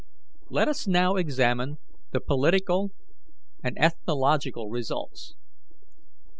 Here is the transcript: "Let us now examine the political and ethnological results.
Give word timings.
"Let 0.49 0.67
us 0.67 0.87
now 0.87 1.15
examine 1.15 1.77
the 2.09 2.19
political 2.21 2.89
and 3.63 3.77
ethnological 3.79 4.67
results. 4.67 5.35